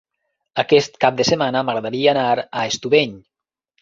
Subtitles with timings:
[0.61, 3.15] Aquest cap de setmana m'agradaria anar a Estubeny.